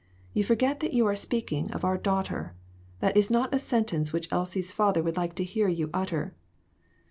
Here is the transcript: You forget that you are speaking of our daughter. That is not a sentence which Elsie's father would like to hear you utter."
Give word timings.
You 0.33 0.43
forget 0.43 0.79
that 0.79 0.93
you 0.95 1.05
are 1.05 1.15
speaking 1.15 1.69
of 1.73 1.85
our 1.85 1.95
daughter. 1.95 2.55
That 3.01 3.15
is 3.15 3.29
not 3.29 3.53
a 3.53 3.59
sentence 3.59 4.11
which 4.11 4.33
Elsie's 4.33 4.71
father 4.73 5.03
would 5.03 5.15
like 5.15 5.35
to 5.35 5.43
hear 5.43 5.67
you 5.67 5.91
utter." 5.93 6.33